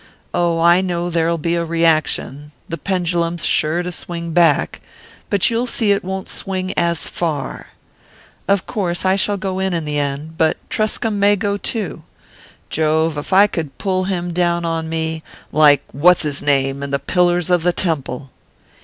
[0.33, 4.81] Oh, I know there'll be a reaction the pendulum's sure to swing back:
[5.29, 7.67] but you'll see it won't swing as far.
[8.47, 12.01] Of course I shall go in the end but Truscomb may go too:
[12.71, 16.97] Jove, if I could pull him down on me, like what's his name and the
[16.97, 18.31] pillars of the temple!"